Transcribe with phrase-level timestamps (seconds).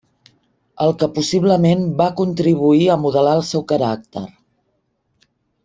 [0.85, 4.25] El que possiblement va contribuir a modelar el seu caràcter.